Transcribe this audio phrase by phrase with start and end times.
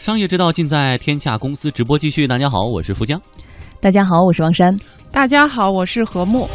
[0.00, 2.26] 商业之道尽在天下公司直播继续。
[2.26, 3.20] 大家好，我是富江。
[3.80, 4.74] 大家好，我是王珊。
[5.12, 6.48] 大家好，我是何木。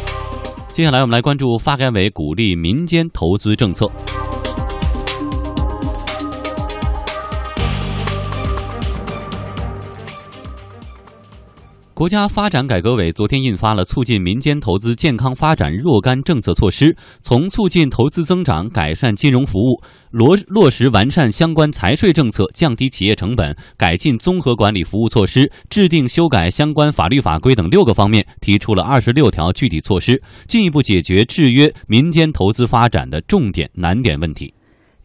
[0.72, 3.88] 接下来我们来关注发改委鼓励民间投资政策。
[11.96, 19.80] 国家发展改革委昨天印发了促进民间投资健康发展若干政策措施，从促进投资增长、改善金融服务、
[20.10, 34.52] 落落实完善相关财税政策、降低企业成本、改进综合管理服务措施、制定修改相关法律法规等六个方面，提出了二十六条具体措施，进一步解决制约民间投资发展的重点难点问题。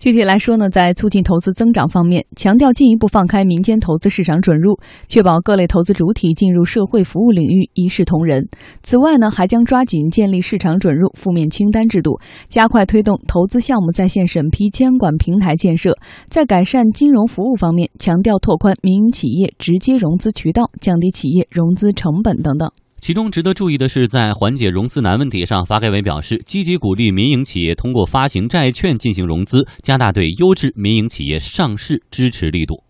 [0.01, 4.75] 具体来说呢，在促进投资增长方面，强调进一步放开民间投资市场准入，
[5.07, 8.43] 确保各类投资主体进入社会服务领域一视同仁。
[8.81, 12.19] 此外呢，还将抓紧建立市场准入负面清单制度，
[12.49, 15.95] 加快推动投资项目在线审批监管平台建设。
[16.27, 22.71] 在改善金融服务方面，强调拓宽民营企业直接融资渠道，降低企业融资成本等等。
[23.01, 32.83] 其中值得注意的是，在缓解融资难问题上，发改委表示，积极鼓励民营企业通过发行债券进行融资，加大对优质民营企业上市支持力度。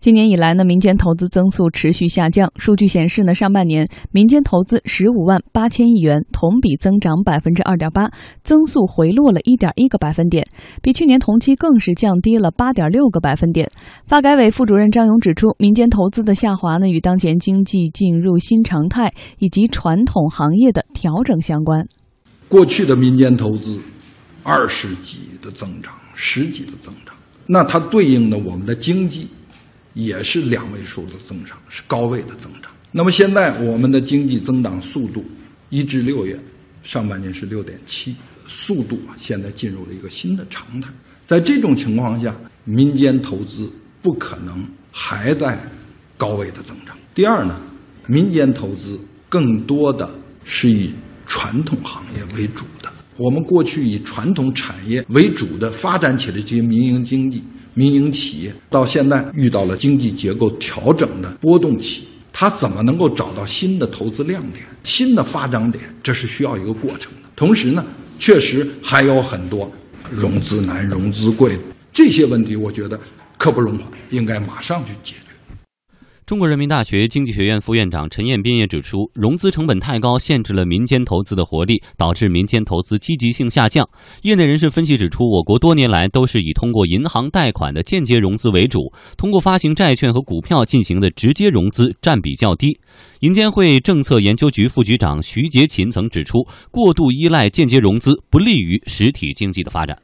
[0.00, 2.50] 今年以来呢，民间投资增速持续下降。
[2.56, 8.08] 数据显示呢，上半年民间投资十五万八千亿元，同比增长百分之二点八，
[8.42, 10.42] 增速回落了一点一个百分点，
[10.80, 13.68] 比去年同期更是降低了八点六个百分点。
[14.06, 21.86] 发改委副主任张勇指出，民间投资的下滑呢，与当前经济进入新常态以及传统行业的调整相关。
[22.48, 23.78] 过去的民间投资
[24.42, 27.14] 二十几的增长，十几的增长，
[27.46, 29.28] 那它对应的我们的经济。
[29.94, 32.70] 也是两位数的增长，是高位的增长。
[32.92, 35.24] 那么现在我们的经济增长速度，
[35.68, 36.38] 一至六月
[36.82, 38.14] 上半年是六点七，
[38.46, 40.90] 速度啊现在进入了一个新的常态。
[41.24, 43.70] 在这种情况下，民间投资
[44.02, 45.58] 不可能还在
[46.16, 46.96] 高位的增长。
[47.14, 47.60] 第二呢，
[48.06, 50.10] 民间投资更多的
[50.44, 50.92] 是以
[51.26, 57.42] 传统行业为主的，我们过去以传统产业为主的发展起来这些民营经济。
[57.80, 65.82] 民营企业到现在遇到了经济结构调整的波动期，它怎么能够找到新的投资亮点、新的发展点？
[66.02, 67.28] 这是需要一个过程的。
[67.34, 67.82] 同时呢，
[68.18, 69.72] 确实还有很多
[70.10, 71.58] 融资难、融资贵
[71.90, 73.00] 这些问题，我觉得
[73.38, 75.29] 刻不容缓，应该马上去解决。
[76.30, 83.84] 中国人民大学经济学院副院长陈彦斌也指出，融资成本太高，限制了民间投资的活力，导致民间投资积极性下降。
[84.22, 92.78] 业内人士分析指出，我国多年来都是以通过银行贷款的间接融资为主，通过发行债券和股票进行的直接融资占比较低。
[93.22, 99.98] 银监会政策研究局副局长徐杰勤曾指出，过度依赖间接融资不利于实体经济的发展。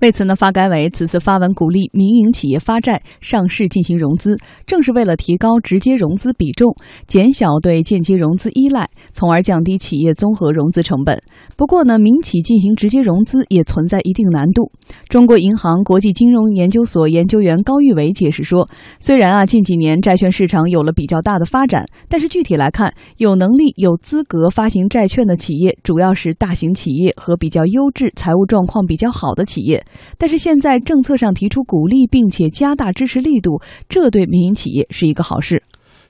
[0.00, 4.36] 为此呢，发改委此次发文鼓励民营企业发债上市进行融资，
[4.66, 6.74] 正是为了提高直接融资比重，
[7.06, 11.18] 减小对间接融资依赖，从而降低企业综合融资成本。
[11.56, 14.70] 不过呢，民企进行直接融资也存在一定难度。
[15.08, 18.68] 中国银行国际金融研究所研究员高玉伟解释说
[19.00, 29.82] ：“虽然啊近几年债券市场有了比较大的发展，但是具体来看，有能力、有资格发行债券的企业，主要是大型企业和比较优质、财务状况比较好的企业。”
[30.18, 35.62] 但是现在政策上提出鼓励，并且加大支持力度，这对民营企业是一个好事。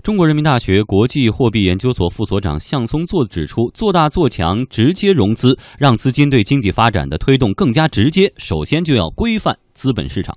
[0.02, 8.32] 中国人民大学国际货币研究所副所长向松作指出，做大做强直接融资，让资金对经济发展的推动更加直接。
[8.36, 10.36] 首先就要规范资本市场。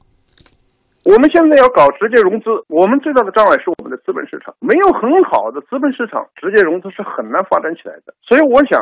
[1.05, 8.13] 我们现在要搞直接融资，我们最大的障碍是我们的资本市场没有很好的资本市场，直接融资是很难发展起来的。
[8.25, 8.81] 所以我想，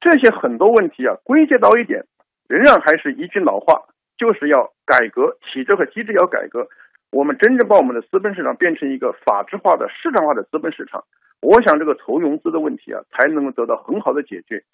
[0.00, 2.04] 这些很多问题啊，归结到一点，
[2.46, 3.88] 仍然还是一句老话。
[4.18, 6.66] 就是要改革体制和机制，要改革，
[7.12, 11.04] 我们真正把我们的资本市场变成一个法制化的市场化的资本市场，
[11.40, 14.64] 我想这个投融资的问题啊，才能够得到很好的解决。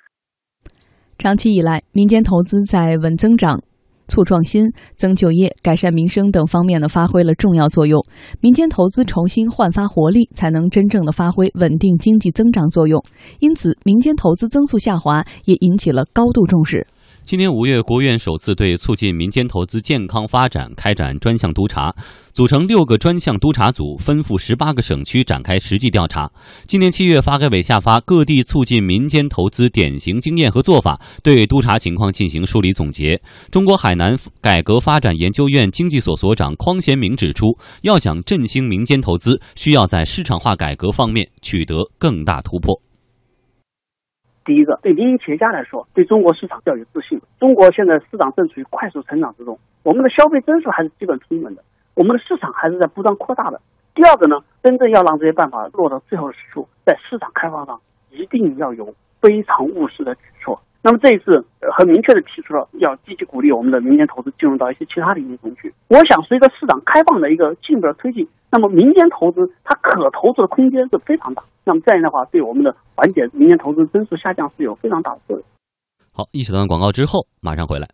[1.18, 3.60] 长期以来，民间投资在稳增长、
[4.08, 8.00] 促创新、增就业、改善民生等方面呢，发挥了重要作用。
[8.40, 13.00] 民间投资重新焕发活力，才能真正的发挥稳定经济增长作用。
[13.38, 16.86] 因此，民间投资增速下滑也引起了高度重视。
[17.24, 21.94] 今年五月，国务院首次对促进民间投资健康发展开展专项督查，
[22.32, 26.28] 组成六个专项督查组，分赴十八个省区展开实际调查。
[26.66, 33.18] 今年七月，发改委下发《各地促进民间投资典型经验和做法》，对督查情况进行梳理总结。
[33.52, 42.82] 中国海南改革发展研究院经济所所长匡贤明指出，要想振兴民间投资，需要在市场化改革方面取得更大突破。
[44.44, 47.20] 第一个，对民营企业家来说，对中国市场要有自信。
[47.38, 51.62] 中国现在市场正处于快速成长之中，我们的消费增速还是基本平稳的，
[51.94, 53.60] 我们的市场还是在不断扩大的。
[53.94, 57.80] 第二个呢，真正要让这些办法落到最后实处，在市场开放上
[58.10, 60.60] 一定要有非常务实的举措。
[60.82, 61.44] 那么这一次
[61.76, 65.72] 很明确的提出了要积极鼓励我们的民间投资进入到一些其他领域中去。
[65.88, 71.44] 我想随着市场开放的一个进一步的推进，那么民间投资它可投资的空间是非常大。
[71.64, 75.44] 那么这样的话，对我们的缓解民间投资增速下降是有非常大的作用。
[76.12, 77.88] 好，一小段广告之后马上回来。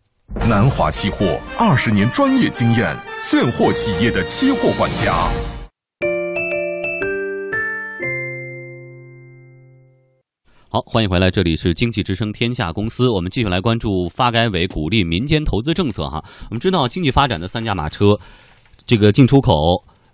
[0.49, 5.13] 南华期货二十年专业经验，现货企业的期货管家。
[10.71, 16.23] 好，欢迎回来，这里是经济之声天下公司，我们继续来关注发改委鼓励民间投资政策哈。
[16.51, 18.15] 我们知道经济发展的三驾马车，
[18.85, 19.51] 这个进出口、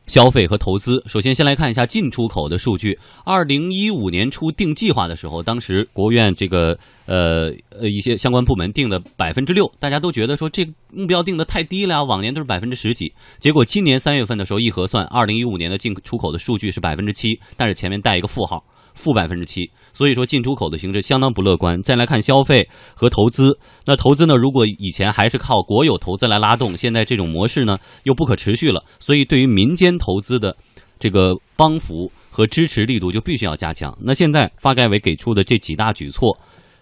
[0.07, 1.03] 消费和投资。
[1.07, 2.97] 首先，先来看一下进出口的数据。
[3.25, 13.11] 二零一五年初定计划的时候，当时国务院这个呃呃一些相关部门定的百分之六，大家都觉得说这目标定的太低了，往年都是百分之十几。
[13.39, 18.63] 结果今年三月份的时候一核算，二零一五年的进出口的数据是百分之七，但是前面带一个负号。
[18.95, 21.79] 负百分之七，所以说进出口的形势相当不乐观。
[21.83, 24.35] 再来看消费和投资，那投资呢？
[24.35, 28.83] 如果以前还是靠国有投资来拉动，现在这种模式呢又不可持续了。
[28.99, 30.55] 所以对于民间投资的
[30.97, 33.95] 这个帮扶和支持力度就必须要加强。
[34.01, 36.35] 那现在发改委给出的这几大举措，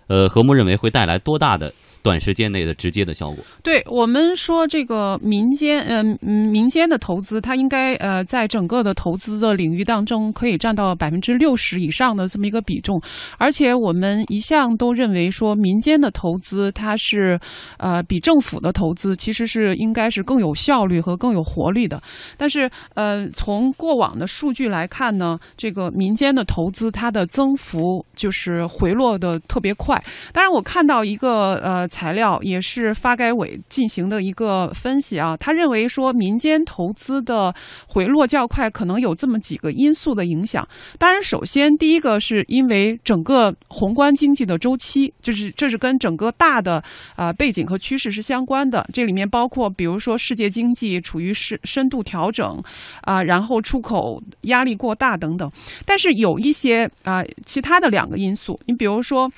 [0.07, 1.74] 呃，何木认为会带来多大的？
[2.03, 13.01] 短时间内的直接的效果，对我们说这个民间，嗯嗯，民间的投资，它应该呃，在整个的投资的领域当中，可以占到百分之六十以上的这么一个比重。
[13.38, 17.39] 而且我们一向都认为说，民间的投资它是
[17.77, 22.03] 呃比政府的投资其实是应该是更有效率和更有活力的。
[22.35, 30.03] 但是呃，从过往的数据来看呢，这个民间的投资它的增幅就是回落的特别快。
[30.33, 31.88] 当然，我看到一个呃。
[31.94, 37.54] 材料也是发改委进行的一个分析啊，他认为说民间投资的
[37.88, 40.68] 回落较快，可能有这么几个因素的影响。
[40.98, 46.84] 当然，首先第一个是因为整个宏观经济的周期，就是这是跟整个大的
[47.16, 48.84] 啊背景和趋势是相关的。
[48.92, 52.60] 这里面包括比如说世界经济处于深深度调整
[53.01, 55.51] 啊，然后出口压力过大等等。
[55.86, 59.31] 但是有一些啊其他的两个因素，你比如说。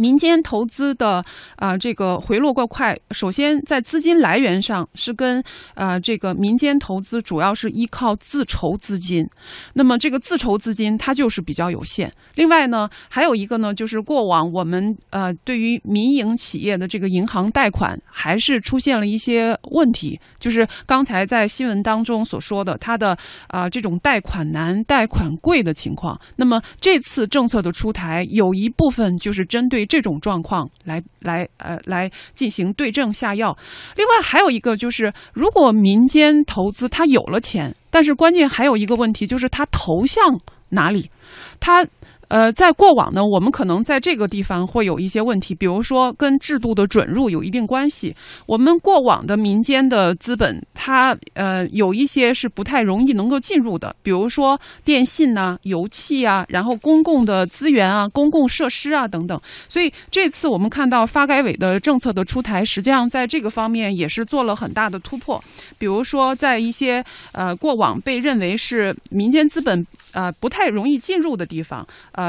[0.00, 1.22] 民间投资的
[1.56, 2.98] 啊，这个回落过快。
[3.10, 5.44] 首先，在资金来源上是跟
[5.74, 9.28] 啊这个民间投资主要是依靠自筹资金，
[9.74, 12.10] 那么这个自筹资金它就是比较有限。
[12.36, 23.14] 另外呢，还有一个呢，就是过往我们呃对于民营企业的这个银行贷款还是出现了一些问题，就是刚才在新闻当中所说的它的
[23.48, 26.18] 啊这种贷款难、贷款贵的情况。
[26.36, 29.86] 那么这次政策的出台，有一部分就是针对。
[29.90, 33.58] 这种状况来来呃来进行对症下药。
[33.96, 41.10] 另外还有一个就是，如果民间投资他有了钱，但是关键还有一个问题就是他投向哪里，
[41.58, 41.84] 他。
[42.30, 48.14] 呃，在过往呢，我们可能在这个地方会有一些问题，比如说跟制度的准入有一定关系。
[48.46, 59.40] 我们过往的民间的资本，它呃有一些是不太容易能够进入的，比如说电信呐、油气啊，然后公共的资源啊、公共设施啊等等。
[59.68, 65.42] 所以这次我们看到发改委的政策的出台，实际上在这个方面也是做了很大的突破。
[65.78, 71.84] 比如说在一些呃过往被认为是民间资本呃不太容易进入的地方。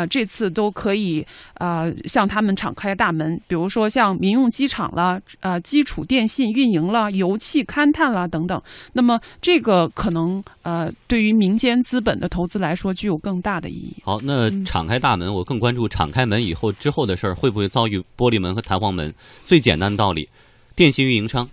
[0.07, 8.61] 这次都可以呃向他们敞开大门，比如说像民用机场啦，呃，基础电信运营啦，油气勘探啦等等。
[8.93, 13.95] 那么这个可能呃对于民间资本的投资来说具有更大的意义。
[14.03, 19.13] 好，那敞开大门，我更关注敞开门以后之后的事儿，会不会遭遇玻璃门和弹簧门？
[19.45, 20.29] 最简单的道理，
[20.75, 21.47] 电信运营商。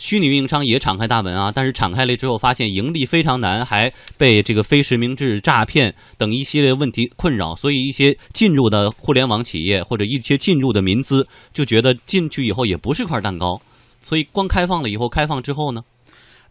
[0.00, 13.60] 虚拟运营商也敞开大门啊，但是敞开了之后发现盈利非常难，还被这个非实名制、诈骗等一系列问题困扰，所以一些进入的互联网企业或者一些进入的民资就觉得进去以后也不是块蛋糕，
[14.02, 15.84] 所以光开放了以后，开放之后呢？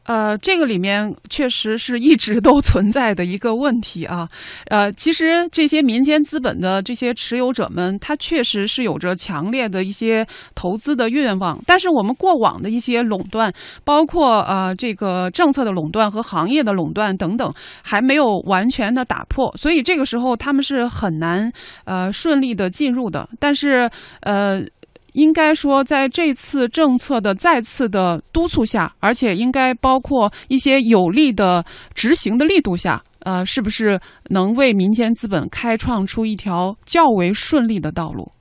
[0.03, 4.27] 呃，这个里面确实是一直都存在的一个问题啊。
[4.65, 10.25] 呃，其实这些民间资本的这些持有者们，他确实是有着强烈的一些
[10.55, 13.53] 投资的愿望，但是我们过往的一些垄断，
[13.83, 17.53] 包括呃这个政策的垄断和行业的垄断等等，
[17.83, 21.51] 还没有完全的打破，所以这个时候他们是很难
[21.85, 23.29] 呃顺利的进入的。
[23.39, 23.87] 但是
[24.21, 24.65] 呃。
[25.13, 31.63] 应该说，在这次政策的再次的督促下，而且应该包括一些有力的
[31.93, 33.99] 执行的力度下，呃，是不是
[34.29, 38.31] 能为民间资本开创出一条较为顺利的道路？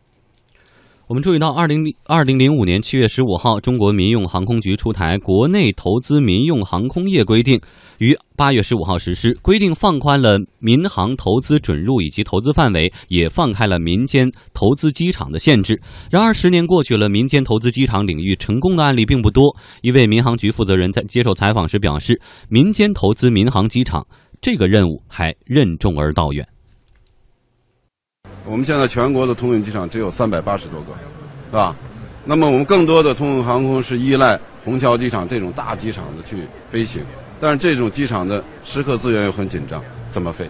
[1.08, 7.56] 我们注意到，二零二零零五年七月十五号，中国民用航空局出台《国内投资民用航空业规定》，
[7.96, 9.32] 于八月十五号实施。
[9.40, 15.80] 规定放宽了民航投资准入以及投资范围，也放开了民间投资机场的限制。
[16.10, 19.56] 然而，十年过去了，民间投资机场领域成功的案例并不多。
[19.80, 24.06] 一位民航局负责人在接受采访时表示：“民间投资民航机场
[24.42, 26.46] 这个任务还任重而道远。”
[28.50, 30.92] 我们现在全国的通用机场只有三百八十多个，
[31.50, 31.76] 是吧？
[32.24, 36.38] 那么我们更多的通用航空是依赖虹桥机场这种大机场的去
[36.70, 37.02] 飞行，
[37.38, 40.46] 但是这种机场的时刻资源又很紧张，怎么飞？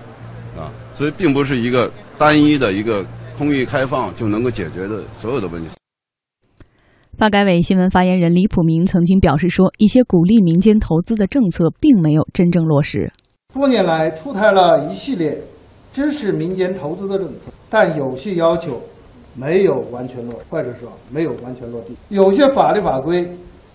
[0.57, 3.05] 啊，所以并不是一个单一的一个
[3.37, 5.69] 空域开放就能够解决的所有的问题。
[7.17, 13.11] 发改委新闻发言人李普明曾经表示说，一些鼓励民间投资的政策并没有真正落实。
[13.53, 15.37] 多年来出台了一系列
[15.99, 17.51] 支持民间投资的政策。
[17.69, 18.81] 但有些要求
[19.35, 21.97] 没有完全落，或者说没有完全落地。
[22.09, 23.29] 有些法律法规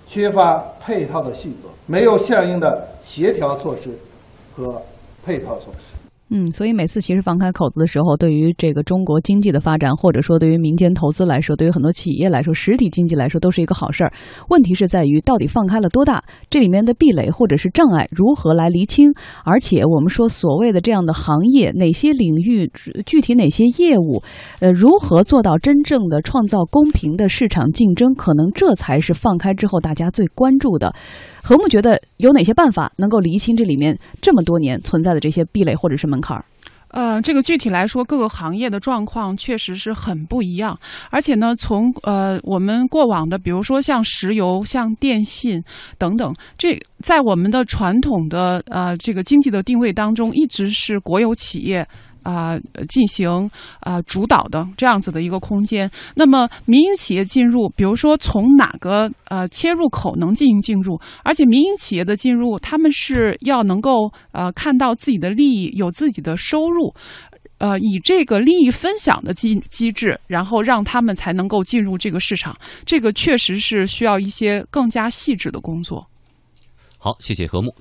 [0.08, 3.92] 缺乏配套的细则，没有相应的协调措施
[4.56, 4.82] 和
[5.26, 5.93] 配套措施。
[6.30, 14.12] 嗯，所以每次其实放开口子的时候，对于这个中国经济的发展，或者说对于民间投资来说，对于很多企业来说，实体经济来说，都是一个好事儿。
[14.50, 19.14] 问题是在于到底放开了多大，这里面的壁垒或者是障碍如何来厘清？
[19.46, 22.72] 而且我们说所谓的这样的行业，哪些领域
[23.06, 24.24] 具体哪些业务，
[24.60, 28.12] 呃，如何做到真正的创造公平的市场竞争？
[28.16, 30.96] 可能这才是放开之后大家最关注的。
[31.44, 36.46] 何木觉得有哪些办法能够厘清这里面这么多年存在的这些壁垒或者是门槛儿？
[36.88, 40.80] 呃，这个具体来说，各个行业的状况确实是很不一样。
[41.10, 45.62] 而且呢，从呃我们过往的，比如说像石油、像电信
[45.98, 51.86] 等等，这在我们的传统的呃这个经济的定位当中，一直是国有企业。
[52.24, 52.58] 啊，
[52.90, 53.50] 进行
[53.82, 55.90] 啊主导的这样子的一个空间。
[56.16, 61.00] 那么民营企业进入，比如说从哪个呃切入口能进行进入？
[61.24, 66.94] 而且民营企业的进入，他们是要能够呃看到自己的利益，有自己的收入，
[67.58, 72.56] 呃以这个利益分享的机机制，然后让他们才能够进入这个市场。
[72.86, 76.08] 这个确实是需要一些更加细致的工作。
[76.98, 77.74] 好，谢谢何木。